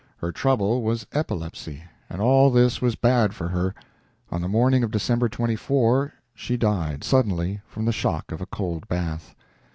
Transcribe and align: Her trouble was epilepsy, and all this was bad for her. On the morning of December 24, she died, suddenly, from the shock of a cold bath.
Her 0.17 0.31
trouble 0.31 0.81
was 0.81 1.05
epilepsy, 1.11 1.83
and 2.09 2.19
all 2.19 2.49
this 2.49 2.81
was 2.81 2.95
bad 2.95 3.35
for 3.35 3.49
her. 3.49 3.75
On 4.31 4.41
the 4.41 4.47
morning 4.47 4.81
of 4.83 4.89
December 4.89 5.29
24, 5.29 6.11
she 6.33 6.57
died, 6.57 7.03
suddenly, 7.03 7.61
from 7.67 7.85
the 7.85 7.91
shock 7.91 8.31
of 8.31 8.41
a 8.41 8.47
cold 8.47 8.87
bath. 8.87 9.35